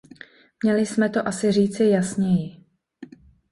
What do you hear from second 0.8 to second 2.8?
jsme to asi říci jasněji.